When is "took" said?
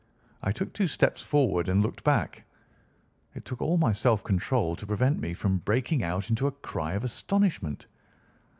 0.51-0.73, 3.45-3.61